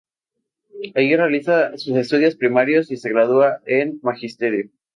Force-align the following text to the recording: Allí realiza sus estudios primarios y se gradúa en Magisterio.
Allí 0.95 1.15
realiza 1.15 1.77
sus 1.77 1.95
estudios 1.95 2.35
primarios 2.35 2.89
y 2.89 2.97
se 2.97 3.11
gradúa 3.11 3.61
en 3.67 3.99
Magisterio. 4.01 4.71